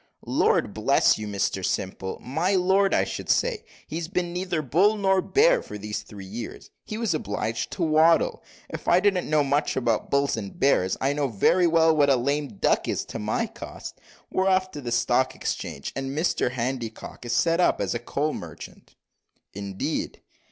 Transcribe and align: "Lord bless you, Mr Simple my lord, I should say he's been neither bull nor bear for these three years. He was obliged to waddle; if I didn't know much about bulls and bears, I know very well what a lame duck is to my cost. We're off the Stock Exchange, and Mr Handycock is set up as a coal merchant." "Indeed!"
"Lord 0.25 0.73
bless 0.73 1.19
you, 1.19 1.27
Mr 1.27 1.63
Simple 1.63 2.17
my 2.21 2.55
lord, 2.55 2.91
I 2.91 3.03
should 3.03 3.29
say 3.29 3.63
he's 3.85 4.07
been 4.07 4.33
neither 4.33 4.63
bull 4.63 4.97
nor 4.97 5.21
bear 5.21 5.61
for 5.61 5.77
these 5.77 6.01
three 6.01 6.25
years. 6.25 6.71
He 6.83 6.97
was 6.97 7.13
obliged 7.13 7.69
to 7.73 7.83
waddle; 7.83 8.41
if 8.67 8.87
I 8.87 8.99
didn't 8.99 9.29
know 9.29 9.43
much 9.43 9.75
about 9.75 10.09
bulls 10.09 10.35
and 10.35 10.59
bears, 10.59 10.97
I 10.99 11.13
know 11.13 11.27
very 11.27 11.67
well 11.67 11.95
what 11.95 12.09
a 12.09 12.15
lame 12.15 12.47
duck 12.57 12.87
is 12.87 13.05
to 13.05 13.19
my 13.19 13.45
cost. 13.45 14.01
We're 14.31 14.47
off 14.47 14.71
the 14.71 14.91
Stock 14.91 15.35
Exchange, 15.35 15.93
and 15.95 16.17
Mr 16.17 16.49
Handycock 16.49 17.23
is 17.23 17.33
set 17.33 17.59
up 17.59 17.79
as 17.79 17.93
a 17.93 17.99
coal 17.99 18.33
merchant." 18.33 18.95
"Indeed!" 19.53 20.19